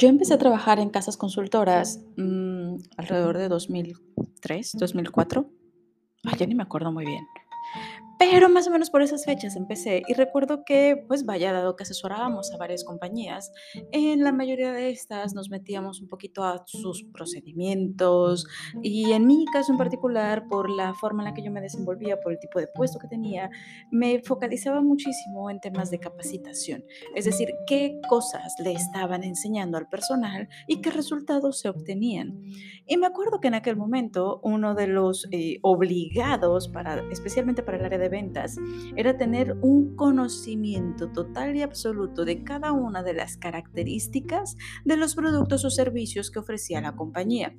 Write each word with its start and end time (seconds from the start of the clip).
Yo 0.00 0.08
empecé 0.08 0.32
a 0.32 0.38
trabajar 0.38 0.78
en 0.78 0.88
casas 0.88 1.18
consultoras 1.18 2.00
mm, 2.16 2.76
alrededor 2.96 3.36
de 3.36 3.48
2003, 3.50 4.72
2004. 4.78 5.46
Ay, 6.24 6.38
ya 6.38 6.46
ni 6.46 6.54
me 6.54 6.62
acuerdo 6.62 6.90
muy 6.90 7.04
bien. 7.04 7.26
Pero 8.20 8.50
más 8.50 8.68
o 8.68 8.70
menos 8.70 8.90
por 8.90 9.00
esas 9.00 9.24
fechas 9.24 9.56
empecé 9.56 10.02
y 10.06 10.12
recuerdo 10.12 10.62
que, 10.62 11.02
pues 11.08 11.24
vaya, 11.24 11.54
dado 11.54 11.74
que 11.74 11.84
asesorábamos 11.84 12.52
a 12.52 12.58
varias 12.58 12.84
compañías, 12.84 13.50
en 13.92 14.22
la 14.22 14.30
mayoría 14.30 14.72
de 14.72 14.90
estas 14.90 15.32
nos 15.32 15.48
metíamos 15.48 16.02
un 16.02 16.08
poquito 16.08 16.44
a 16.44 16.62
sus 16.66 17.02
procedimientos 17.14 18.46
y 18.82 19.12
en 19.12 19.26
mi 19.26 19.46
caso 19.46 19.72
en 19.72 19.78
particular, 19.78 20.46
por 20.50 20.68
la 20.68 20.92
forma 20.92 21.22
en 21.22 21.30
la 21.30 21.34
que 21.34 21.42
yo 21.42 21.50
me 21.50 21.62
desenvolvía, 21.62 22.20
por 22.20 22.32
el 22.32 22.38
tipo 22.38 22.60
de 22.60 22.66
puesto 22.66 22.98
que 22.98 23.08
tenía, 23.08 23.48
me 23.90 24.22
focalizaba 24.22 24.82
muchísimo 24.82 25.48
en 25.48 25.58
temas 25.58 25.90
de 25.90 25.98
capacitación, 25.98 26.84
es 27.14 27.24
decir, 27.24 27.48
qué 27.66 28.02
cosas 28.06 28.54
le 28.62 28.72
estaban 28.72 29.24
enseñando 29.24 29.78
al 29.78 29.88
personal 29.88 30.46
y 30.66 30.82
qué 30.82 30.90
resultados 30.90 31.58
se 31.60 31.70
obtenían. 31.70 32.38
Y 32.86 32.98
me 32.98 33.06
acuerdo 33.06 33.40
que 33.40 33.48
en 33.48 33.54
aquel 33.54 33.76
momento 33.76 34.40
uno 34.42 34.74
de 34.74 34.88
los 34.88 35.26
eh, 35.30 35.58
obligados, 35.62 36.68
para, 36.68 37.02
especialmente 37.10 37.62
para 37.62 37.78
el 37.78 37.86
área 37.86 37.98
de 37.98 38.09
ventas 38.10 38.56
era 38.96 39.16
tener 39.16 39.56
un 39.62 39.96
conocimiento 39.96 41.08
total 41.08 41.56
y 41.56 41.62
absoluto 41.62 42.24
de 42.24 42.42
cada 42.42 42.72
una 42.72 43.02
de 43.02 43.14
las 43.14 43.36
características 43.36 44.56
de 44.84 44.96
los 44.96 45.14
productos 45.14 45.64
o 45.64 45.70
servicios 45.70 46.30
que 46.30 46.38
ofrecía 46.38 46.80
la 46.80 46.96
compañía. 46.96 47.54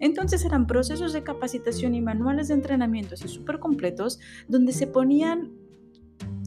Entonces 0.00 0.44
eran 0.44 0.66
procesos 0.66 1.12
de 1.12 1.22
capacitación 1.22 1.94
y 1.94 2.00
manuales 2.00 2.48
de 2.48 2.54
entrenamiento 2.54 3.14
así 3.14 3.28
súper 3.28 3.58
completos 3.58 4.18
donde 4.48 4.72
se 4.72 4.86
ponían 4.86 5.52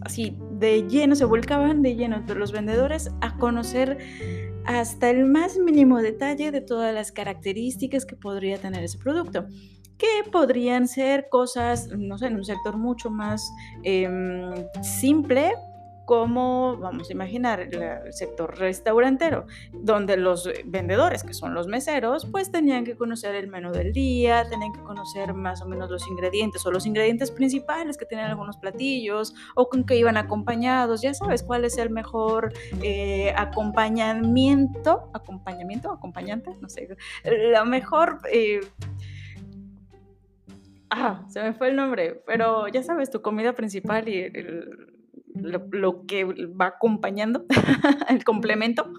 así 0.03 0.37
de 0.51 0.87
lleno, 0.87 1.15
se 1.15 1.25
volcaban 1.25 1.81
de 1.81 1.95
lleno 1.95 2.23
los 2.35 2.51
vendedores 2.51 3.11
a 3.21 3.37
conocer 3.37 3.97
hasta 4.65 5.09
el 5.09 5.25
más 5.25 5.57
mínimo 5.57 5.99
detalle 5.99 6.51
de 6.51 6.61
todas 6.61 6.93
las 6.93 7.11
características 7.11 8.05
que 8.05 8.15
podría 8.15 8.57
tener 8.59 8.83
ese 8.83 8.97
producto 8.97 9.47
que 9.99 10.29
podrían 10.31 10.87
ser 10.87 11.27
cosas, 11.29 11.89
no 11.89 12.17
sé, 12.17 12.27
en 12.27 12.37
un 12.37 12.45
sector 12.45 12.77
mucho 12.77 13.11
más 13.11 13.51
em, 13.83 14.49
simple, 14.81 15.51
como 16.09 16.75
vamos 16.77 17.07
a 17.11 17.13
imaginar 17.13 17.59
el 17.59 18.11
sector 18.11 18.57
restaurantero, 18.57 19.45
donde 19.71 20.17
los 20.17 20.49
vendedores, 20.65 21.23
que 21.23 21.35
son 21.35 21.53
los 21.53 21.67
meseros, 21.67 22.25
pues 22.25 22.51
tenían 22.51 22.83
que 22.83 22.95
conocer 22.95 23.35
el 23.35 23.47
menú 23.47 23.71
del 23.71 23.93
día, 23.93 24.49
tenían 24.49 24.73
que 24.73 24.81
conocer 24.81 25.35
más 25.35 25.61
o 25.61 25.67
menos 25.67 25.91
los 25.91 26.07
ingredientes 26.07 26.65
o 26.65 26.71
los 26.71 26.87
ingredientes 26.87 27.29
principales 27.29 27.95
que 27.95 28.05
tienen 28.05 28.25
algunos 28.25 28.57
platillos 28.57 29.35
o 29.53 29.69
con 29.69 29.83
qué 29.83 29.97
iban 29.97 30.17
acompañados, 30.17 31.03
ya 31.03 31.13
sabes 31.13 31.43
cuál 31.43 31.63
es 31.63 31.77
el 31.77 31.91
mejor 31.91 32.53
eh, 32.81 33.31
acompañamiento, 33.37 35.11
acompañamiento, 35.13 35.91
acompañante, 35.91 36.55
no 36.59 36.69
sé, 36.69 36.87
la 37.23 37.65
mejor... 37.65 38.19
Eh, 38.31 38.61
Ah, 40.91 41.23
se 41.29 41.41
me 41.41 41.53
fue 41.53 41.69
el 41.69 41.75
nombre, 41.75 42.23
pero 42.25 42.67
ya 42.67 42.81
sabes, 42.81 43.11
tu 43.11 43.21
comida 43.21 43.53
principal 43.53 44.09
y 44.09 44.31
lo, 45.35 46.05
que 46.05 46.25
va 46.25 46.67
acompañando, 46.67 47.45
el 48.09 48.23
complemento, 48.23 48.91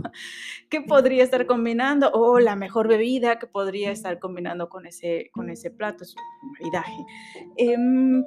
que 0.69 0.80
podría 0.80 1.24
estar 1.24 1.47
combinando, 1.47 2.10
o 2.12 2.38
la 2.38 2.56
mejor 2.56 2.88
bebida 2.88 3.38
que 3.38 3.47
podría 3.47 3.91
estar 3.91 4.19
combinando 4.19 4.69
con 4.69 4.86
ese, 4.86 5.30
con 5.32 5.50
ese 5.50 5.70
plato, 5.70 6.05
su 6.05 6.16
maridaje. 6.52 7.05
Em, 7.56 8.25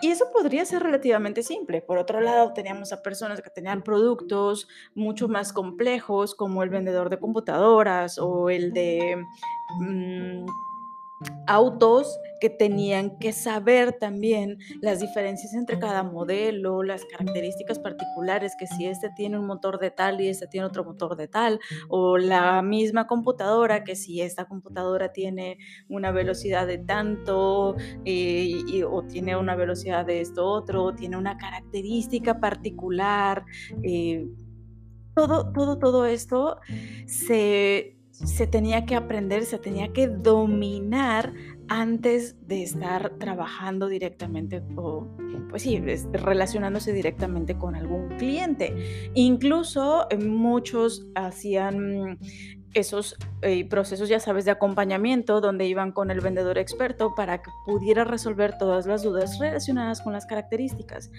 y 0.00 0.08
eso 0.10 0.26
podría 0.32 0.64
ser 0.64 0.82
relativamente 0.82 1.42
simple. 1.42 1.80
Por 1.80 1.98
otro 1.98 2.20
lado, 2.20 2.52
teníamos 2.52 2.92
a 2.92 3.02
personas 3.02 3.40
que 3.40 3.50
tenían 3.50 3.82
productos 3.82 4.68
mucho 4.94 5.28
más 5.28 5.52
complejos, 5.52 6.34
como 6.34 6.62
el 6.62 6.70
vendedor 6.70 7.08
de 7.10 7.18
computadoras 7.18 8.18
o 8.18 8.50
el 8.50 8.72
de... 8.72 9.24
Mm, 9.80 10.44
autos 11.46 12.18
que 12.40 12.50
tenían 12.50 13.18
que 13.18 13.32
saber 13.32 13.92
también 13.92 14.58
las 14.82 15.00
diferencias 15.00 15.54
entre 15.54 15.78
cada 15.78 16.02
modelo, 16.02 16.82
las 16.82 17.04
características 17.06 17.78
particulares, 17.78 18.54
que 18.58 18.66
si 18.66 18.86
este 18.86 19.10
tiene 19.16 19.38
un 19.38 19.46
motor 19.46 19.78
de 19.78 19.90
tal 19.90 20.20
y 20.20 20.28
este 20.28 20.46
tiene 20.46 20.66
otro 20.66 20.84
motor 20.84 21.16
de 21.16 21.28
tal, 21.28 21.58
o 21.88 22.18
la 22.18 22.60
misma 22.60 23.06
computadora, 23.06 23.84
que 23.84 23.96
si 23.96 24.20
esta 24.20 24.44
computadora 24.44 25.12
tiene 25.12 25.58
una 25.88 26.10
velocidad 26.10 26.66
de 26.66 26.78
tanto 26.78 27.76
eh, 28.04 28.84
o 28.84 29.02
tiene 29.04 29.36
una 29.36 29.54
velocidad 29.54 30.04
de 30.04 30.20
esto 30.20 30.44
otro, 30.44 30.94
tiene 30.94 31.16
una 31.16 31.38
característica 31.38 32.40
particular. 32.40 33.44
Eh, 33.82 34.26
todo, 35.14 35.52
todo, 35.52 35.78
todo 35.78 36.06
esto 36.06 36.58
se 37.06 37.93
se 38.14 38.46
tenía 38.46 38.86
que 38.86 38.94
aprender, 38.94 39.44
se 39.44 39.58
tenía 39.58 39.92
que 39.92 40.06
dominar 40.06 41.32
antes 41.68 42.36
de 42.46 42.62
estar 42.62 43.18
trabajando 43.18 43.88
directamente 43.88 44.62
o, 44.76 45.08
pues 45.50 45.62
sí, 45.62 45.82
relacionándose 46.12 46.92
directamente 46.92 47.58
con 47.58 47.74
algún 47.74 48.16
cliente. 48.16 49.10
Incluso 49.14 50.06
eh, 50.10 50.18
muchos 50.18 51.08
hacían 51.16 52.18
esos 52.72 53.16
eh, 53.42 53.68
procesos, 53.68 54.08
ya 54.08 54.20
sabes, 54.20 54.44
de 54.44 54.52
acompañamiento 54.52 55.40
donde 55.40 55.66
iban 55.66 55.90
con 55.90 56.10
el 56.12 56.20
vendedor 56.20 56.58
experto 56.58 57.14
para 57.16 57.42
que 57.42 57.50
pudiera 57.66 58.04
resolver 58.04 58.58
todas 58.58 58.86
las 58.86 59.02
dudas 59.02 59.38
relacionadas 59.40 60.00
con 60.02 60.12
las 60.12 60.26
características. 60.26 61.10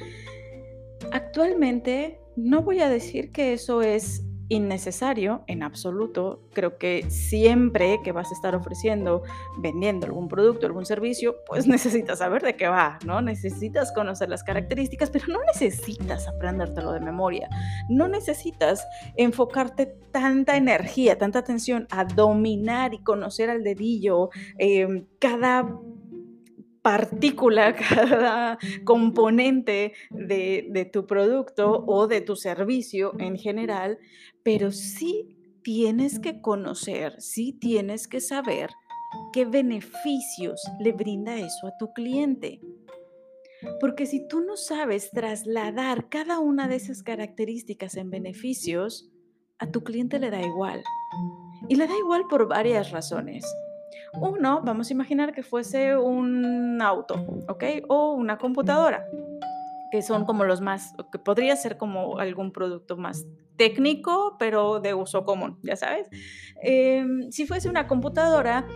Actualmente 1.11 2.19
no 2.37 2.61
voy 2.61 2.79
a 2.79 2.89
decir 2.89 3.31
que 3.31 3.53
eso 3.53 3.81
es 3.81 4.23
innecesario 4.49 5.43
en 5.47 5.63
absoluto. 5.63 6.41
Creo 6.53 6.77
que 6.77 7.05
siempre 7.09 7.99
que 8.03 8.11
vas 8.11 8.31
a 8.31 8.33
estar 8.33 8.55
ofreciendo, 8.55 9.23
vendiendo 9.57 10.05
algún 10.05 10.27
producto, 10.27 10.65
algún 10.65 10.85
servicio, 10.85 11.35
pues 11.47 11.67
necesitas 11.67 12.19
saber 12.19 12.41
de 12.41 12.55
qué 12.55 12.67
va, 12.67 12.99
¿no? 13.05 13.21
Necesitas 13.21 13.91
conocer 13.91 14.29
las 14.29 14.43
características, 14.43 15.09
pero 15.09 15.25
no 15.27 15.39
necesitas 15.45 16.27
aprendértelo 16.27 16.91
de 16.91 16.99
memoria. 16.99 17.49
No 17.89 18.07
necesitas 18.07 18.85
enfocarte 19.15 19.85
tanta 20.11 20.57
energía, 20.57 21.17
tanta 21.17 21.39
atención 21.39 21.87
a 21.89 22.05
dominar 22.05 22.93
y 22.93 23.03
conocer 23.03 23.49
al 23.49 23.63
dedillo 23.63 24.29
em, 24.57 25.05
cada 25.19 25.65
partícula, 26.85 27.73
cada 27.89 28.59
componente 28.83 29.93
de, 30.11 30.89
tu 30.93 31.07
producto 31.07 31.83
o 31.87 32.05
de 32.05 32.21
tu 32.21 32.35
servicio 32.35 33.13
en 33.17 33.39
general, 33.39 33.97
pero 34.43 34.71
sí 34.71 35.35
tienes 35.63 36.19
que 36.19 36.41
conocer, 36.41 37.19
sí 37.19 37.53
tienes 37.53 38.07
que 38.07 38.21
saber 38.21 38.69
qué 39.33 39.45
beneficios 39.45 40.61
le 40.79 40.91
brinda 40.91 41.35
eso 41.35 41.65
a 41.65 41.75
tu 41.79 41.91
cliente. 41.91 42.61
Porque 43.79 44.05
si 44.05 44.27
tú 44.27 44.41
no 44.41 44.55
sabes 44.55 45.09
trasladar 45.09 46.07
cada 46.07 46.37
una 46.37 46.67
de 46.67 46.75
esas 46.75 47.01
características 47.01 47.95
en 47.95 48.11
beneficios, 48.11 49.09
a 49.57 49.71
tu 49.71 49.83
cliente 49.83 50.19
le 50.19 50.29
da 50.29 50.39
igual. 50.39 50.83
Y 51.67 51.77
le 51.77 51.87
da 51.87 51.97
igual 51.97 52.25
por 52.29 52.47
varias 52.47 52.91
razones. 52.91 53.43
Uno, 54.13 54.61
vamos 54.63 54.89
a 54.89 54.93
imaginar 54.93 55.33
que 55.33 55.43
fuese 55.43 55.97
un 55.97 56.81
auto, 56.81 57.15
¿ok? 57.47 57.63
O 57.87 58.13
una 58.13 58.37
computadora, 58.37 59.05
que 59.91 60.01
son 60.01 60.25
como 60.25 60.43
los 60.43 60.61
más, 60.61 60.93
que 61.11 61.19
podría 61.19 61.55
ser 61.55 61.77
como 61.77 62.19
algún 62.19 62.51
producto 62.51 62.97
más 62.97 63.25
técnico, 63.57 64.35
pero 64.39 64.79
de 64.79 64.93
uso 64.93 65.23
común, 65.25 65.57
ya 65.63 65.75
sabes. 65.75 66.09
Em, 66.61 67.31
si 67.31 67.45
fuese 67.45 67.69
una 67.69 67.87
computadora, 67.87 68.67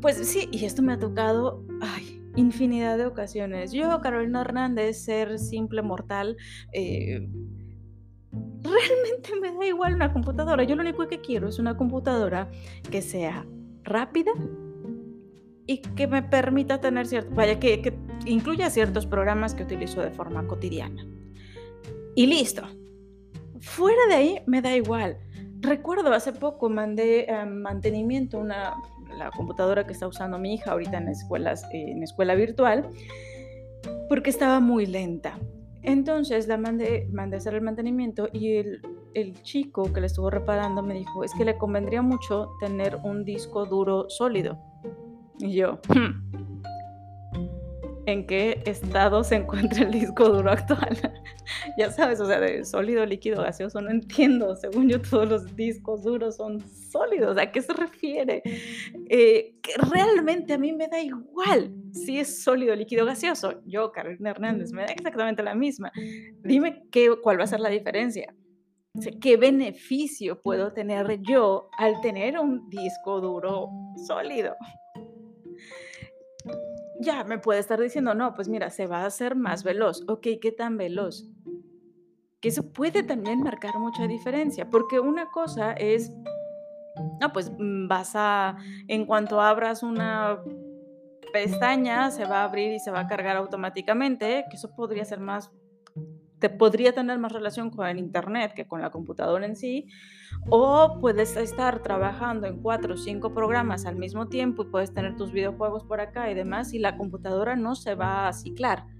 pues 0.00 0.16
sí, 0.28 0.48
y 0.52 0.64
esto 0.64 0.82
me 0.82 0.92
ha 0.92 0.98
tocado, 0.98 1.64
ay, 1.80 2.22
infinidad 2.36 2.98
de 2.98 3.06
ocasiones. 3.06 3.72
Yo, 3.72 4.00
Carolina 4.00 4.42
Hernández, 4.42 4.98
ser 5.04 5.38
simple 5.38 5.82
mortal, 5.82 6.36
eh, 6.72 7.26
realmente 8.62 9.40
me 9.40 9.52
da 9.52 9.66
igual 9.66 9.94
una 9.94 10.12
computadora. 10.12 10.64
Yo 10.64 10.76
lo 10.76 10.82
único 10.82 11.06
que 11.08 11.20
quiero 11.20 11.48
es 11.48 11.58
una 11.58 11.76
computadora 11.76 12.50
que 12.90 13.02
sea 13.02 13.46
rápida 13.86 14.32
y 15.66 15.78
que 15.78 16.06
me 16.06 16.22
permita 16.22 16.80
tener 16.80 17.06
cierto, 17.06 17.34
vaya, 17.34 17.58
que, 17.58 17.96
incluya 18.26 18.70
ciertos 18.70 19.06
programas 19.06 19.54
que 19.54 19.64
utilizo 19.64 20.00
de 20.00 20.10
forma 20.10 20.46
cotidiana. 20.46 21.06
Y 22.14 22.26
listo. 22.26 22.62
Fuera 23.60 24.06
de 24.08 24.14
ahí 24.14 24.38
me 24.46 24.62
da 24.62 24.76
igual. 24.76 25.18
Recuerdo 25.60 26.12
hace 26.12 26.32
poco 26.32 26.68
mandé 26.68 27.26
eh, 27.28 27.46
mantenimiento 27.46 28.38
una 28.38 28.74
la 29.16 29.30
computadora 29.30 29.86
que 29.86 29.92
está 29.92 30.06
usando 30.06 30.38
mi 30.38 30.54
hija 30.54 30.72
ahorita 30.72 30.98
en 30.98 31.08
escuelas 31.08 31.64
en 31.72 32.02
escuela 32.02 32.34
virtual 32.34 32.90
porque 34.08 34.30
estaba 34.30 34.60
muy 34.60 34.86
lenta. 34.86 35.38
Entonces 35.82 36.48
la 36.48 36.56
mandé, 36.56 37.08
mandé 37.12 37.36
a 37.36 37.38
hacer 37.38 37.54
el 37.54 37.62
mantenimiento 37.62 38.28
y 38.32 38.56
el, 38.56 38.80
el 39.16 39.40
chico 39.42 39.90
que 39.92 40.00
le 40.00 40.06
estuvo 40.06 40.28
reparando 40.28 40.82
me 40.82 40.94
dijo, 40.94 41.24
es 41.24 41.32
que 41.32 41.44
le 41.44 41.56
convendría 41.56 42.02
mucho 42.02 42.50
tener 42.60 42.96
un 43.02 43.24
disco 43.24 43.64
duro 43.64 44.10
sólido. 44.10 44.58
Y 45.38 45.54
yo, 45.54 45.80
hmm, 45.88 46.44
en 48.04 48.26
qué 48.26 48.62
estado 48.66 49.24
se 49.24 49.36
encuentra 49.36 49.84
el 49.84 49.90
disco 49.90 50.28
duro 50.28 50.50
actual. 50.50 50.98
ya 51.78 51.90
sabes, 51.90 52.20
o 52.20 52.26
sea, 52.26 52.40
de 52.40 52.62
sólido, 52.64 53.06
líquido, 53.06 53.42
gaseoso, 53.42 53.80
no 53.80 53.90
entiendo. 53.90 54.54
Según 54.54 54.90
yo, 54.90 55.00
todos 55.00 55.28
los 55.28 55.56
discos 55.56 56.04
duros 56.04 56.36
son 56.36 56.60
sólidos. 56.60 57.38
¿A 57.38 57.50
qué 57.50 57.62
se 57.62 57.72
refiere? 57.72 58.42
Eh, 59.08 59.54
que 59.62 59.72
realmente 59.90 60.52
a 60.52 60.58
mí 60.58 60.74
me 60.74 60.88
da 60.88 61.00
igual 61.00 61.74
si 61.92 62.18
es 62.18 62.42
sólido, 62.42 62.76
líquido, 62.76 63.06
gaseoso. 63.06 63.62
Yo, 63.64 63.90
Carolina 63.92 64.30
Hernández, 64.30 64.72
me 64.72 64.82
da 64.82 64.88
exactamente 64.88 65.42
la 65.42 65.54
misma. 65.54 65.90
Dime 66.44 66.82
qué, 66.90 67.16
cuál 67.22 67.40
va 67.40 67.44
a 67.44 67.48
ser 67.48 67.60
la 67.60 67.70
diferencia. 67.70 68.34
¿Qué 69.20 69.36
beneficio 69.36 70.40
puedo 70.40 70.72
tener 70.72 71.20
yo 71.22 71.68
al 71.76 72.00
tener 72.00 72.38
un 72.38 72.68
disco 72.70 73.20
duro 73.20 73.70
sólido? 74.06 74.56
Ya 77.00 77.24
me 77.24 77.38
puede 77.38 77.60
estar 77.60 77.80
diciendo, 77.80 78.14
no, 78.14 78.34
pues 78.34 78.48
mira, 78.48 78.70
se 78.70 78.86
va 78.86 79.02
a 79.02 79.06
hacer 79.06 79.36
más 79.36 79.64
veloz. 79.64 80.02
Ok, 80.08 80.26
¿qué 80.40 80.52
tan 80.52 80.76
veloz? 80.76 81.28
Que 82.40 82.48
eso 82.48 82.72
puede 82.72 83.02
también 83.02 83.42
marcar 83.42 83.78
mucha 83.78 84.06
diferencia, 84.06 84.70
porque 84.70 84.98
una 84.98 85.30
cosa 85.30 85.72
es, 85.72 86.10
no, 87.20 87.32
pues 87.32 87.52
mm, 87.58 87.88
vas 87.88 88.12
a, 88.14 88.56
en 88.88 89.04
cuanto 89.04 89.40
abras 89.40 89.82
una 89.82 90.40
pestaña, 91.32 92.10
se 92.10 92.24
va 92.24 92.40
a 92.40 92.44
abrir 92.44 92.72
y 92.72 92.78
se 92.78 92.90
va 92.90 93.00
a 93.00 93.06
cargar 93.06 93.36
automáticamente, 93.36 94.46
que 94.48 94.56
eso 94.56 94.74
podría 94.74 95.04
ser 95.04 95.20
más 95.20 95.52
te 96.38 96.50
podría 96.50 96.92
tener 96.92 97.18
más 97.18 97.32
relación 97.32 97.70
con 97.70 97.86
el 97.86 97.98
Internet 97.98 98.52
que 98.54 98.66
con 98.66 98.80
la 98.80 98.90
computadora 98.90 99.46
en 99.46 99.56
sí, 99.56 99.88
o 100.50 100.98
puedes 101.00 101.36
estar 101.36 101.82
trabajando 101.82 102.46
en 102.46 102.60
cuatro 102.60 102.94
o 102.94 102.96
cinco 102.96 103.32
programas 103.32 103.86
al 103.86 103.96
mismo 103.96 104.28
tiempo 104.28 104.62
y 104.62 104.66
puedes 104.66 104.92
tener 104.92 105.16
tus 105.16 105.32
videojuegos 105.32 105.84
por 105.84 106.00
acá 106.00 106.30
y 106.30 106.34
demás 106.34 106.72
y 106.74 106.78
la 106.78 106.96
computadora 106.96 107.56
no 107.56 107.74
se 107.74 107.94
va 107.94 108.28
a 108.28 108.32
ciclar. 108.32 108.95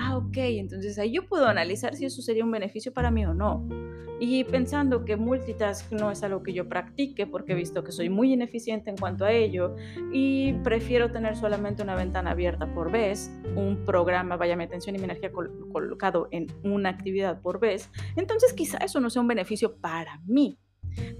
Ah, 0.00 0.16
ok, 0.16 0.36
entonces 0.36 0.96
ahí 0.98 1.12
yo 1.12 1.26
puedo 1.26 1.46
analizar 1.46 1.96
si 1.96 2.04
eso 2.04 2.22
sería 2.22 2.44
un 2.44 2.52
beneficio 2.52 2.92
para 2.92 3.10
mí 3.10 3.26
o 3.26 3.34
no. 3.34 3.68
Y 4.20 4.44
pensando 4.44 5.04
que 5.04 5.16
multitask 5.16 5.90
no 5.92 6.10
es 6.12 6.22
algo 6.22 6.42
que 6.42 6.52
yo 6.52 6.68
practique 6.68 7.26
porque 7.26 7.52
he 7.52 7.54
visto 7.56 7.82
que 7.82 7.90
soy 7.90 8.08
muy 8.08 8.32
ineficiente 8.32 8.90
en 8.90 8.96
cuanto 8.96 9.24
a 9.24 9.32
ello 9.32 9.74
y 10.12 10.54
prefiero 10.64 11.10
tener 11.10 11.36
solamente 11.36 11.82
una 11.82 11.96
ventana 11.96 12.30
abierta 12.30 12.72
por 12.74 12.92
vez, 12.92 13.30
un 13.56 13.84
programa, 13.84 14.36
vaya 14.36 14.56
mi 14.56 14.64
atención 14.64 14.94
y 14.94 14.98
mi 14.98 15.04
energía 15.04 15.30
colocado 15.32 16.28
en 16.30 16.46
una 16.62 16.90
actividad 16.90 17.40
por 17.40 17.58
vez, 17.58 17.90
entonces 18.16 18.52
quizá 18.52 18.78
eso 18.78 19.00
no 19.00 19.10
sea 19.10 19.22
un 19.22 19.28
beneficio 19.28 19.76
para 19.76 20.20
mí. 20.26 20.58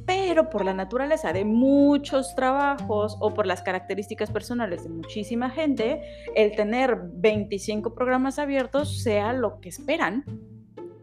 Pero 0.06 0.50
por 0.50 0.64
la 0.64 0.74
naturaleza 0.74 1.32
de 1.32 1.44
muchos 1.44 2.34
trabajos 2.34 3.16
o 3.20 3.34
por 3.34 3.46
las 3.46 3.62
características 3.62 4.30
personales 4.30 4.84
de 4.84 4.90
muchísima 4.90 5.50
gente, 5.50 6.00
el 6.34 6.54
tener 6.56 6.98
25 7.14 7.94
programas 7.94 8.38
abiertos 8.38 9.02
sea 9.02 9.32
lo 9.32 9.60
que 9.60 9.68
esperan 9.68 10.24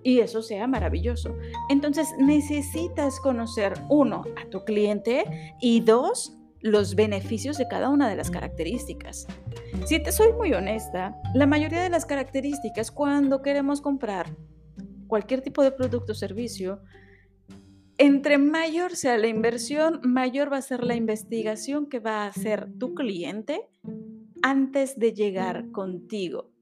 y 0.05 0.19
eso 0.19 0.43
sea 0.43 0.67
maravilloso. 0.67 1.35
Entonces 1.67 2.13
necesitas 2.19 3.19
conocer, 3.19 3.73
uno, 3.89 4.23
a 4.39 4.47
tu 4.49 4.63
cliente 4.63 5.55
y 5.59 5.79
dos, 5.79 6.37
los 6.61 6.95
beneficios 6.95 7.57
de 7.57 7.67
cada 7.67 7.89
una 7.89 8.07
de 8.07 8.15
las 8.15 8.29
características. 8.29 9.27
Si 9.85 10.01
te 10.01 10.11
soy 10.11 10.33
muy 10.33 10.53
honesta, 10.53 11.15
la 11.33 11.47
mayoría 11.47 11.81
de 11.81 11.89
las 11.89 12.05
características 12.05 12.91
cuando 12.91 13.41
queremos 13.41 13.81
comprar 13.81 14.35
cualquier 15.07 15.41
tipo 15.41 15.63
de 15.63 15.71
producto 15.71 16.11
o 16.11 16.15
servicio, 16.15 16.81
entre 17.97 18.37
mayor 18.37 18.95
sea 18.95 19.17
la 19.17 19.27
inversión, 19.27 20.01
mayor 20.03 20.51
va 20.51 20.57
a 20.57 20.61
ser 20.61 20.83
la 20.83 20.95
investigación 20.95 21.87
que 21.87 21.99
va 21.99 22.23
a 22.23 22.27
hacer 22.27 22.67
tu 22.77 22.93
cliente 22.93 23.67
antes 24.41 24.99
de 24.99 25.13
llegar 25.13 25.71
contigo. 25.71 26.55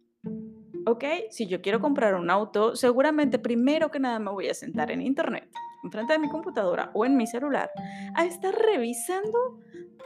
¿ok? 0.86 1.04
Si 1.30 1.48
yo 1.48 1.62
quiero 1.62 1.80
comprar 1.80 2.16
un 2.16 2.30
auto, 2.30 2.76
seguramente 2.76 3.40
primero 3.40 3.92
que 3.92 4.00
nada 4.00 4.20
me 4.20 4.32
voy 4.32 4.50
a 4.50 4.54
sentar 4.54 4.92
en 4.92 5.02
internet, 5.02 5.50
enfrente 5.84 6.14
de 6.14 6.20
mi 6.20 6.30
computadora 6.30 6.92
o 6.94 7.06
en 7.06 7.18
mi 7.18 7.28
celular, 7.28 7.70
a 8.16 8.26
estar 8.26 8.54
revisando 8.54 9.60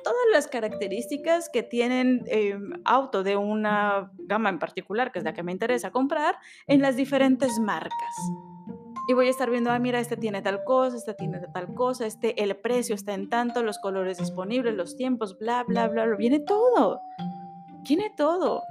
todas 0.04 0.26
las 0.32 0.48
características 0.48 1.50
que 1.50 1.64
tienen 1.64 2.24
eh, 2.28 2.58
auto 2.86 3.24
de 3.24 3.36
una 3.36 4.12
gama 4.18 4.50
en 4.50 4.60
particular, 4.60 5.12
que 5.12 5.20
es 5.20 5.26
la 5.26 5.34
que 5.34 5.44
me 5.44 5.52
interesa 5.52 5.92
comprar, 5.92 6.38
en 6.68 6.82
las 6.82 6.96
diferentes 6.96 7.60
marcas. 7.60 8.16
Y 9.08 9.14
voy 9.14 9.28
a 9.28 9.30
estar 9.30 9.50
viendo, 9.50 9.72
ah, 9.72 9.80
mira, 9.80 10.00
este 10.00 10.18
tiene 10.18 10.42
tal 10.42 10.64
cosa, 10.66 10.98
este 10.98 11.14
tiene 11.14 11.40
tal 11.54 11.74
cosa, 11.74 12.06
este, 12.06 12.44
el 12.44 12.56
precio 12.58 12.94
está 12.94 13.14
en 13.14 13.30
tanto, 13.30 13.64
los 13.64 13.80
colores 13.80 14.18
disponibles, 14.18 14.76
los 14.76 14.98
tiempos, 14.98 15.38
bla, 15.40 15.64
bla, 15.64 15.88
bla, 15.88 16.06
bla. 16.06 16.18
Viene 16.18 16.40
todo. 16.40 17.00
Viene 17.88 18.12
todo. 18.18 18.64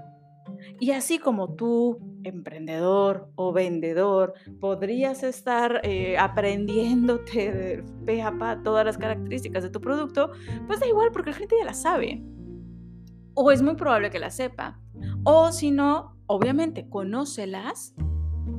Y 0.79 0.91
así 0.91 1.19
como 1.19 1.55
tú, 1.55 1.99
emprendedor 2.23 3.31
o 3.35 3.53
vendedor, 3.53 4.35
podrías 4.61 5.23
estar 5.23 5.81
eh, 5.85 6.19
aprendiéndote 6.19 7.53
de 7.53 7.85
pe 8.05 8.23
a 8.23 8.37
pa 8.37 8.63
todas 8.63 8.85
las 8.85 8.99
características 8.99 9.63
de 9.63 9.71
tu 9.71 9.81
producto, 9.81 10.33
pues 10.67 10.81
da 10.81 10.87
igual 10.87 11.11
porque 11.13 11.31
la 11.31 11.37
gente 11.37 11.57
ya 11.59 11.65
la 11.65 11.75
sabe. 11.75 12.23
O 13.35 13.51
es 13.51 13.63
muy 13.63 13.75
probable 13.75 14.11
que 14.11 14.19
la 14.19 14.31
sepa. 14.31 14.81
O 15.25 15.53
si 15.53 15.71
no, 15.71 16.17
obviamente, 16.27 16.89
conócelas, 16.89 17.95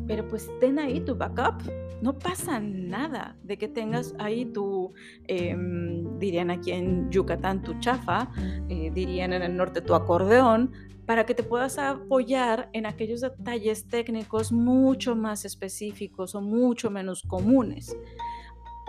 pero 0.08 0.28
pues 0.28 0.50
ten 0.60 0.80
ahí 0.80 1.00
tu 1.00 1.16
backup. 1.16 1.62
No 2.02 2.18
pasa 2.18 2.60
nada 2.60 3.36
de 3.44 3.58
que 3.58 3.68
tengas 3.68 4.14
ahí 4.20 4.46
tu, 4.46 4.94
em, 5.28 6.20
dirían 6.20 6.52
aquí 6.52 6.72
en 6.72 7.10
Yucatán, 7.10 7.64
tu 7.64 7.80
chafa, 7.80 8.30
eh, 8.70 8.92
dirían 8.94 9.34
en 9.34 9.42
el 9.42 9.56
norte 9.56 9.82
tu 9.82 9.96
acordeón, 9.96 10.72
para 11.08 11.26
que 11.26 11.34
te 11.34 11.42
puedas 11.42 11.80
apoyar 11.80 12.70
en 12.74 12.86
aquellos 12.86 13.22
detalles 13.22 13.88
técnicos 13.88 14.52
mucho 14.52 15.16
más 15.16 15.46
específicos 15.46 16.36
o 16.36 16.42
mucho 16.42 16.92
menos 16.92 17.24
comunes. 17.24 17.96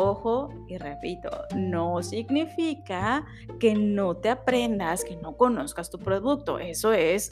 Ojo, 0.00 0.50
y 0.68 0.78
repito, 0.78 1.28
no 1.56 2.02
significa 2.04 3.24
que 3.58 3.74
no 3.74 4.16
te 4.16 4.30
aprendas, 4.30 5.04
que 5.04 5.16
no 5.16 5.36
conozcas 5.36 5.90
tu 5.90 5.98
producto. 5.98 6.60
Eso 6.60 6.92
es 6.92 7.30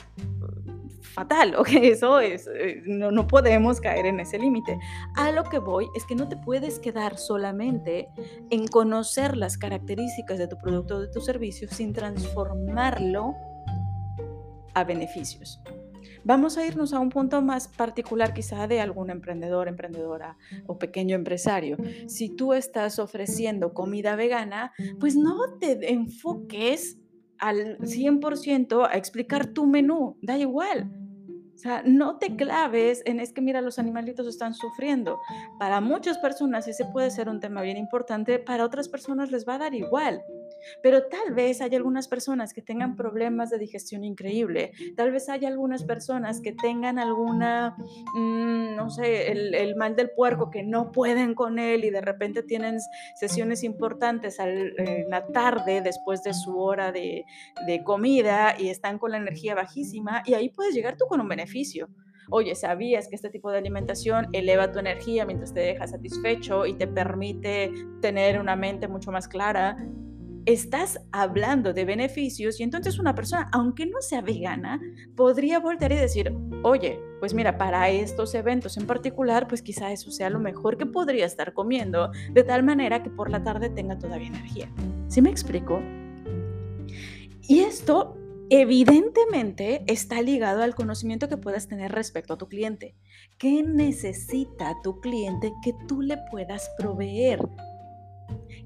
fatal, 1.16 1.54
¿ok? 1.56 1.68
Eso 1.82 2.20
es, 2.20 2.46
eh, 2.46 2.82
no, 2.84 3.10
no 3.10 3.26
podemos 3.26 3.80
caer 3.80 4.06
en 4.06 4.20
ese 4.20 4.38
límite. 4.38 4.78
A 5.16 5.32
lo 5.32 5.44
que 5.44 5.58
voy 5.58 5.86
es 5.96 6.04
que 6.04 6.14
no 6.14 6.28
te 6.28 6.36
puedes 6.36 6.78
quedar 6.78 7.16
solamente 7.16 8.08
en 8.50 8.68
conocer 8.68 9.36
las 9.36 9.56
características 9.56 10.38
de 10.38 10.46
tu 10.46 10.58
producto 10.58 10.96
o 10.96 11.00
de 11.00 11.08
tu 11.08 11.20
servicio 11.20 11.68
sin 11.68 11.92
transformarlo 11.94 13.34
a 14.74 14.84
beneficios. 14.84 15.60
Vamos 16.22 16.58
a 16.58 16.66
irnos 16.66 16.92
a 16.92 16.98
un 16.98 17.08
punto 17.08 17.40
más 17.40 17.68
particular 17.68 18.34
quizá 18.34 18.66
de 18.66 18.80
algún 18.80 19.10
emprendedor, 19.10 19.68
emprendedora 19.68 20.36
o 20.66 20.76
pequeño 20.76 21.14
empresario. 21.14 21.76
Si 22.08 22.34
tú 22.34 22.52
estás 22.52 22.98
ofreciendo 22.98 23.72
comida 23.72 24.16
vegana, 24.16 24.72
pues 24.98 25.16
no 25.16 25.56
te 25.58 25.92
enfoques 25.92 26.98
al 27.38 27.78
100% 27.78 28.88
a 28.90 28.96
explicar 28.96 29.46
tu 29.46 29.66
menú, 29.66 30.18
da 30.20 30.36
igual. 30.36 31.05
O 31.56 31.58
sea, 31.58 31.82
no 31.86 32.18
te 32.18 32.36
claves 32.36 33.02
en 33.06 33.18
es 33.18 33.32
que 33.32 33.40
mira, 33.40 33.62
los 33.62 33.78
animalitos 33.78 34.26
están 34.26 34.52
sufriendo. 34.52 35.18
Para 35.58 35.80
muchas 35.80 36.18
personas 36.18 36.68
ese 36.68 36.84
puede 36.92 37.10
ser 37.10 37.30
un 37.30 37.40
tema 37.40 37.62
bien 37.62 37.78
importante, 37.78 38.38
para 38.38 38.62
otras 38.62 38.90
personas 38.90 39.30
les 39.30 39.48
va 39.48 39.54
a 39.54 39.58
dar 39.58 39.74
igual. 39.74 40.22
Pero 40.82 41.06
tal 41.06 41.34
vez 41.34 41.60
hay 41.60 41.74
algunas 41.74 42.08
personas 42.08 42.52
que 42.52 42.62
tengan 42.62 42.96
problemas 42.96 43.50
de 43.50 43.58
digestión 43.58 44.04
increíble, 44.04 44.72
tal 44.96 45.12
vez 45.12 45.28
hay 45.28 45.44
algunas 45.44 45.84
personas 45.84 46.40
que 46.40 46.52
tengan 46.52 46.98
alguna, 46.98 47.76
mm, 48.14 48.76
no 48.76 48.90
sé, 48.90 49.30
el, 49.30 49.76
mal 49.76 49.96
del 49.96 50.10
puerco, 50.10 50.50
que 50.50 50.62
no 50.62 50.92
pueden 50.92 51.34
con 51.34 51.58
él 51.58 51.84
y 51.84 51.90
de 51.90 52.00
repente 52.00 52.42
tienen 52.42 52.78
sesiones 53.14 53.62
importantes 53.62 54.38
en 54.38 55.10
la 55.10 55.26
tarde 55.26 55.82
después 55.82 56.22
de 56.22 56.32
su 56.32 56.58
hora 56.58 56.92
de, 56.92 57.24
de 57.66 57.84
comida 57.84 58.54
y 58.58 58.68
están 58.68 58.98
con 58.98 59.10
la 59.10 59.18
energía 59.18 59.54
bajísima 59.54 60.22
y 60.24 60.34
ahí 60.34 60.48
puedes 60.48 60.74
llegar 60.74 60.96
tú 60.96 61.06
con 61.06 61.20
un 61.20 61.28
beneficio 61.28 61.88
oye, 62.30 62.54
¿sabías 62.54 63.08
que 63.08 63.16
este 63.16 63.30
tipo 63.30 63.50
de 63.50 63.58
alimentación 63.58 64.28
eleva 64.32 64.72
tu 64.72 64.78
energía 64.78 65.24
mientras 65.26 65.52
te 65.52 65.60
deja 65.60 65.86
satisfecho 65.86 66.66
y 66.66 66.74
te 66.74 66.86
permite 66.86 67.72
tener 68.00 68.40
una 68.40 68.56
mente 68.56 68.88
mucho 68.88 69.12
más 69.12 69.28
clara? 69.28 69.76
Estás 70.46 71.00
hablando 71.10 71.72
de 71.72 71.84
beneficios 71.84 72.60
y 72.60 72.62
entonces 72.62 72.98
una 72.98 73.14
persona, 73.14 73.50
aunque 73.52 73.84
no 73.84 74.00
sea 74.00 74.22
vegana, 74.22 74.80
podría 75.16 75.58
voltear 75.58 75.92
y 75.92 75.96
decir, 75.96 76.32
oye, 76.62 77.00
pues 77.18 77.34
mira, 77.34 77.58
para 77.58 77.90
estos 77.90 78.34
eventos 78.34 78.76
en 78.76 78.86
particular, 78.86 79.48
pues 79.48 79.60
quizá 79.60 79.92
eso 79.92 80.10
sea 80.12 80.30
lo 80.30 80.38
mejor 80.38 80.78
que 80.78 80.86
podría 80.86 81.26
estar 81.26 81.52
comiendo, 81.52 82.12
de 82.32 82.44
tal 82.44 82.62
manera 82.62 83.02
que 83.02 83.10
por 83.10 83.28
la 83.28 83.42
tarde 83.42 83.70
tenga 83.70 83.98
todavía 83.98 84.28
energía. 84.28 84.70
¿Sí 85.08 85.20
me 85.20 85.30
explico? 85.30 85.80
Y 87.48 87.60
esto 87.60 88.16
evidentemente 88.48 89.82
está 89.88 90.22
ligado 90.22 90.62
al 90.62 90.76
conocimiento 90.76 91.28
que 91.28 91.36
puedas 91.36 91.66
tener 91.66 91.90
respecto 91.90 92.34
a 92.34 92.38
tu 92.38 92.48
cliente. 92.48 92.94
¿Qué 93.38 93.64
necesita 93.64 94.76
tu 94.84 95.00
cliente 95.00 95.52
que 95.64 95.74
tú 95.88 96.02
le 96.02 96.18
puedas 96.30 96.70
proveer? 96.78 97.40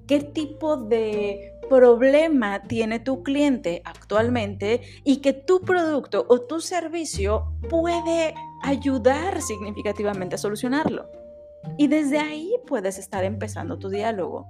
¿Qué 0.07 0.21
tipo 0.21 0.77
de 0.77 1.50
problema 1.71 2.63
tiene 2.65 2.99
tu 2.99 3.23
cliente 3.23 3.81
actualmente 3.85 4.83
y 5.05 5.19
que 5.19 5.33
tu 5.33 5.63
producto 5.63 6.27
o 6.29 6.43
tu 6.43 6.61
servicio 6.61 7.55
puede 7.71 8.35
ayudar 8.63 9.41
significativamente 9.41 10.35
a 10.35 10.39
solucionarlo. 10.39 11.09
Y 11.79 11.87
desde 11.87 12.19
ahí 12.19 12.53
puedes 12.67 12.99
estar 12.99 13.25
empezando 13.25 13.79
tu 13.79 13.89
diálogo. 13.89 14.49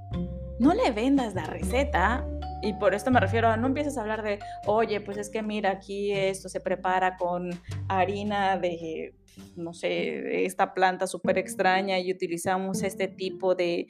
No 0.58 0.74
le 0.74 0.90
vendas 0.90 1.34
la 1.34 1.44
receta 1.44 2.26
y 2.62 2.74
por 2.74 2.94
esto 2.94 3.10
me 3.10 3.20
refiero 3.20 3.48
a 3.48 3.56
no 3.56 3.66
empieces 3.66 3.96
a 3.96 4.02
hablar 4.02 4.22
de, 4.22 4.38
oye, 4.66 5.00
pues 5.00 5.18
es 5.18 5.30
que 5.30 5.42
mira, 5.42 5.70
aquí 5.70 6.12
esto 6.12 6.48
se 6.48 6.60
prepara 6.60 7.16
con 7.16 7.50
harina 7.88 8.58
de, 8.58 9.14
no 9.56 9.72
sé, 9.72 10.44
esta 10.44 10.74
planta 10.74 11.06
súper 11.06 11.38
extraña 11.38 11.98
y 11.98 12.12
utilizamos 12.12 12.82
este 12.82 13.08
tipo 13.08 13.54
de 13.54 13.86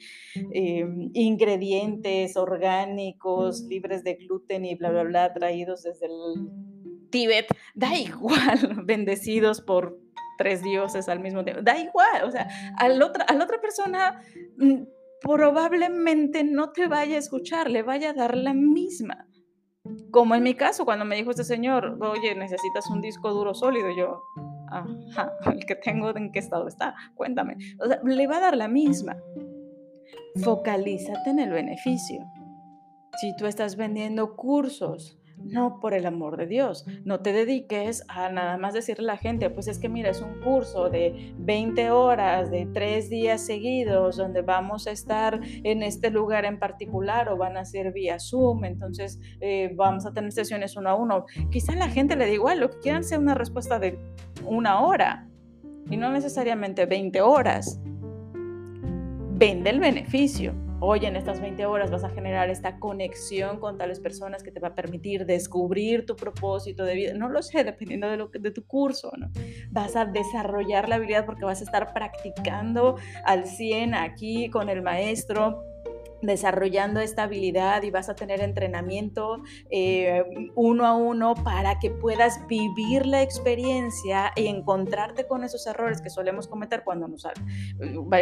em, 0.53 1.09
ingredientes 1.13 2.37
orgánicos, 2.37 3.63
libres 3.63 4.03
de 4.03 4.15
gluten 4.15 4.65
y 4.65 4.75
bla, 4.75 4.89
bla, 4.91 5.03
bla, 5.03 5.33
traídos 5.33 5.83
desde 5.83 6.05
el 6.05 6.49
Tíbet. 7.11 7.47
Da 7.75 7.93
igual, 7.95 8.81
bendecidos 8.85 9.61
por 9.61 9.99
tres 10.37 10.63
dioses 10.63 11.07
al 11.09 11.19
mismo 11.19 11.43
tiempo. 11.43 11.61
Da 11.61 11.77
igual, 11.77 12.23
o 12.23 12.31
sea, 12.31 12.47
a 12.77 12.87
otra, 13.05 13.25
a 13.25 13.33
la 13.33 13.43
otra 13.43 13.61
persona 13.61 14.23
mm, 14.57 14.83
probablemente 15.21 16.43
no 16.43 16.71
te 16.71 16.87
vaya 16.87 17.15
a 17.15 17.19
escuchar, 17.19 17.69
le 17.69 17.83
vaya 17.83 18.09
a 18.09 18.13
dar 18.13 18.35
la 18.35 18.53
misma. 18.53 19.27
Como 20.11 20.35
en 20.35 20.43
mi 20.43 20.55
caso, 20.55 20.83
cuando 20.85 21.05
me 21.05 21.15
dijo 21.15 21.31
este 21.31 21.43
señor, 21.43 21.97
oye, 22.01 22.35
necesitas 22.35 22.89
un 22.89 23.01
disco 23.01 23.31
duro 23.31 23.53
sólido, 23.53 23.89
yo, 23.95 24.21
ajá, 24.69 25.31
el 25.51 25.65
que 25.65 25.75
tengo, 25.75 26.15
¿en 26.15 26.31
qué 26.31 26.39
estado 26.39 26.67
está? 26.67 26.95
Cuéntame. 27.15 27.57
O 27.79 27.87
sea, 27.87 27.99
le 28.03 28.27
va 28.27 28.37
a 28.37 28.41
dar 28.41 28.57
la 28.57 28.67
misma. 28.67 29.15
Focalízate 30.43 31.29
en 31.29 31.39
el 31.39 31.51
beneficio. 31.51 32.25
Si 33.19 33.35
tú 33.35 33.45
estás 33.45 33.75
vendiendo 33.75 34.35
cursos, 34.35 35.20
no, 35.43 35.79
por 35.79 35.93
el 35.93 36.05
amor 36.05 36.37
de 36.37 36.47
Dios, 36.47 36.85
no 37.03 37.19
te 37.21 37.33
dediques 37.33 38.03
a 38.07 38.29
nada 38.29 38.57
más 38.57 38.73
decirle 38.73 39.03
a 39.05 39.13
la 39.13 39.17
gente, 39.17 39.49
pues 39.49 39.67
es 39.67 39.79
que 39.79 39.89
mira, 39.89 40.09
es 40.09 40.21
un 40.21 40.39
curso 40.41 40.89
de 40.89 41.33
20 41.37 41.91
horas, 41.91 42.51
de 42.51 42.67
tres 42.73 43.09
días 43.09 43.45
seguidos, 43.45 44.17
donde 44.17 44.41
vamos 44.41 44.87
a 44.87 44.91
estar 44.91 45.39
en 45.43 45.83
este 45.83 46.09
lugar 46.09 46.45
en 46.45 46.59
particular 46.59 47.29
o 47.29 47.37
van 47.37 47.57
a 47.57 47.65
ser 47.65 47.91
vía 47.91 48.19
Zoom, 48.19 48.65
entonces 48.65 49.19
eh, 49.39 49.71
vamos 49.75 50.05
a 50.05 50.13
tener 50.13 50.31
sesiones 50.31 50.75
uno 50.75 50.89
a 50.89 50.95
uno. 50.95 51.25
Quizá 51.51 51.75
la 51.75 51.89
gente 51.89 52.15
le 52.15 52.25
da 52.25 52.31
igual, 52.31 52.59
lo 52.59 52.69
que 52.69 52.79
quieran 52.79 53.03
sea 53.03 53.19
una 53.19 53.35
respuesta 53.35 53.79
de 53.79 53.99
una 54.45 54.81
hora 54.81 55.27
y 55.89 55.97
no 55.97 56.11
necesariamente 56.11 56.85
20 56.85 57.21
horas. 57.21 57.79
Vende 59.33 59.71
el 59.71 59.79
beneficio 59.79 60.53
Hoy 60.83 61.05
en 61.05 61.15
estas 61.15 61.39
20 61.39 61.63
horas 61.67 61.91
vas 61.91 62.03
a 62.03 62.09
generar 62.09 62.49
esta 62.49 62.79
conexión 62.79 63.59
con 63.59 63.77
tales 63.77 63.99
personas 63.99 64.41
que 64.41 64.51
te 64.51 64.59
va 64.59 64.69
a 64.69 64.73
permitir 64.73 65.27
descubrir 65.27 66.07
tu 66.07 66.15
propósito 66.15 66.83
de 66.83 66.95
vida. 66.95 67.13
No 67.13 67.29
lo 67.29 67.43
sé, 67.43 67.63
dependiendo 67.63 68.09
de, 68.09 68.17
lo 68.17 68.31
que, 68.31 68.39
de 68.39 68.49
tu 68.49 68.65
curso, 68.65 69.11
¿no? 69.15 69.29
Vas 69.69 69.95
a 69.95 70.05
desarrollar 70.05 70.89
la 70.89 70.95
habilidad 70.95 71.27
porque 71.27 71.45
vas 71.45 71.61
a 71.61 71.65
estar 71.65 71.93
practicando 71.93 72.95
al 73.25 73.45
100 73.45 73.93
aquí 73.93 74.49
con 74.49 74.69
el 74.69 74.81
maestro 74.81 75.63
desarrollando 76.21 76.99
esta 76.99 77.23
habilidad 77.23 77.83
y 77.83 77.91
vas 77.91 78.09
a 78.09 78.15
tener 78.15 78.41
entrenamiento 78.41 79.43
eh, 79.69 80.23
uno 80.55 80.85
a 80.85 80.95
uno 80.95 81.35
para 81.35 81.79
que 81.79 81.91
puedas 81.91 82.45
vivir 82.47 83.05
la 83.05 83.21
experiencia 83.21 84.31
y 84.35 84.47
encontrarte 84.47 85.27
con 85.27 85.43
esos 85.43 85.65
errores 85.67 86.01
que 86.01 86.09
solemos 86.09 86.47
cometer 86.47 86.83
cuando, 86.83 87.07
nos, 87.07 87.27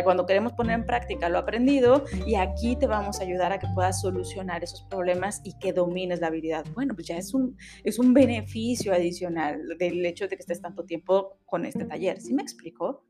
cuando 0.03 0.25
queremos 0.25 0.53
poner 0.53 0.79
en 0.79 0.86
práctica 0.86 1.29
lo 1.29 1.38
aprendido 1.38 2.03
y 2.25 2.36
aquí 2.36 2.75
te 2.75 2.88
vamos 2.88 3.20
a 3.20 3.24
ayudar 3.24 3.51
a 3.51 3.60
que 3.60 3.68
puedas 3.74 4.01
solucionar 4.01 4.63
esos 4.63 4.84
problemas 4.84 5.41
y 5.44 5.58
que 5.60 5.74
domines 5.74 6.22
la 6.22 6.27
habilidad. 6.27 6.65
Bueno, 6.74 6.94
pues 6.96 7.08
ya 7.08 7.18
es 7.18 7.34
un, 7.34 7.58
es 7.84 8.00
un 8.00 8.13
beneficio 8.13 8.94
adicional 8.94 9.77
del 9.77 10.06
hecho 10.06 10.27
de 10.27 10.36
que 10.36 10.41
estés 10.41 10.62
tanto 10.62 10.86
tiempo 10.86 11.38
con 11.46 11.65
este 11.65 11.86
taller. 11.86 12.20
¿Sí 12.22 12.34
me 12.34 12.41
explico? 12.41 13.09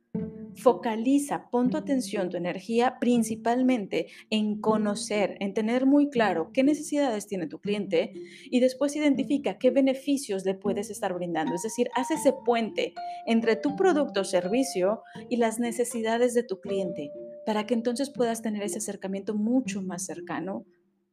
Focaliza, 0.59 1.49
pon 1.51 1.69
tu 1.69 1.77
atención, 1.77 2.29
tu 2.29 2.35
energía 2.35 2.97
principalmente 2.99 4.07
en 4.29 4.59
conocer, 4.59 5.37
en 5.39 5.53
tener 5.53 5.85
muy 5.85 6.09
claro 6.09 6.51
qué 6.53 6.63
necesidades 6.63 7.27
tiene 7.27 7.47
tu 7.47 7.59
cliente 7.59 8.11
y 8.45 8.59
después 8.59 8.95
identifica 8.95 9.57
qué 9.57 9.71
beneficios 9.71 10.45
le 10.45 10.55
puedes 10.55 10.89
estar 10.89 11.13
brindando. 11.13 11.55
Es 11.55 11.61
decir, 11.61 11.89
haz 11.95 12.11
ese 12.11 12.33
puente 12.45 12.93
entre 13.25 13.55
tu 13.55 13.75
producto 13.75 14.21
o 14.21 14.25
servicio 14.25 15.03
y 15.29 15.37
las 15.37 15.59
necesidades 15.59 16.33
de 16.33 16.43
tu 16.43 16.59
cliente 16.59 17.11
para 17.45 17.65
que 17.65 17.73
entonces 17.73 18.09
puedas 18.09 18.41
tener 18.41 18.63
ese 18.63 18.79
acercamiento 18.79 19.35
mucho 19.35 19.81
más 19.81 20.05
cercano 20.05 20.65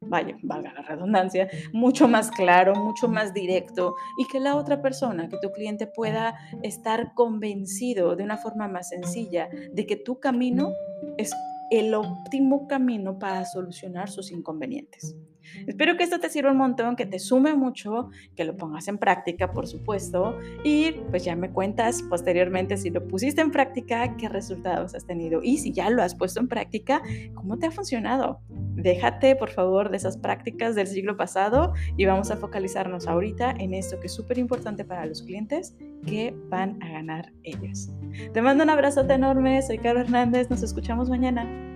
vaya, 0.09 0.37
valga 0.43 0.73
la 0.73 0.83
redundancia, 0.83 1.49
mucho 1.73 2.09
más 2.09 2.31
claro, 2.31 2.75
mucho 2.75 3.09
más 3.09 3.33
directo 3.35 3.95
y 4.19 4.27
que 4.27 4.41
la 4.41 4.57
otra 4.57 4.81
persona, 4.83 5.29
que 5.29 5.39
tu 5.41 5.51
cliente 5.53 5.87
pueda 5.87 6.39
estar 6.63 7.15
convencido 7.15 8.17
de 8.17 8.25
una 8.25 8.37
forma 8.37 8.69
más 8.69 8.89
sencilla 8.89 9.49
de 9.73 9.87
que 9.87 9.97
tu 9.97 10.21
camino 10.21 10.73
es 11.17 11.33
el 11.71 11.95
óptimo 11.95 12.67
camino 12.69 13.19
para 13.19 13.45
solucionar 13.45 14.09
sus 14.09 14.31
inconvenientes. 14.31 15.17
Espero 15.67 15.97
que 15.97 16.05
esto 16.05 16.19
te 16.19 16.29
sirva 16.29 16.51
un 16.51 16.59
montón, 16.59 16.97
que 16.97 17.07
te 17.07 17.19
sume 17.19 17.55
mucho, 17.55 18.11
que 18.35 18.45
lo 18.45 18.57
pongas 18.57 18.89
en 18.89 18.99
práctica, 18.99 19.53
por 19.53 19.67
supuesto, 19.67 20.39
y 20.65 20.93
pues 21.11 21.25
ya 21.25 21.37
me 21.37 21.51
cuentas 21.51 22.03
posteriormente 22.03 22.77
si 22.77 22.91
lo 22.91 23.07
pusiste 23.07 23.41
en 23.41 23.51
práctica, 23.51 24.17
qué 24.17 24.29
resultados 24.29 24.95
has 24.95 25.07
tenido 25.07 25.43
y 25.43 25.59
si 25.59 25.73
ya 25.73 25.91
lo 25.91 26.03
has 26.03 26.15
puesto 26.15 26.41
en 26.41 26.49
práctica, 26.49 27.03
cómo 27.35 27.59
te 27.59 27.67
ha 27.67 27.71
funcionado. 27.71 28.41
Déjate, 28.77 29.37
por 29.37 29.51
favor, 29.51 29.91
de 29.91 29.97
esas 29.97 30.17
prácticas 30.17 30.75
del 30.75 30.87
siglo 30.87 31.17
pasado 31.17 31.73
y 31.97 32.05
vamos 32.05 32.31
a 32.31 32.37
focalizarnos 32.37 33.09
ahorita 33.09 33.53
en 33.59 33.75
esto 33.75 33.99
que 34.01 34.07
es 34.07 34.15
súper 34.15 34.39
importante 34.39 34.85
para 34.85 35.07
los 35.07 35.23
clientes, 35.23 35.75
que 36.07 36.35
van 36.49 36.83
a 36.83 36.89
ganar 36.91 37.33
ellos. 37.43 37.91
Te 38.33 38.43
mando 38.43 38.65
un 38.65 38.71
abrazote 38.71 39.15
enorme, 39.15 39.63
soy 39.63 39.79
Caro 39.79 40.01
Hernández, 40.01 40.51
nos 40.51 40.63
escuchamos 40.63 41.09
mañana. 41.09 41.76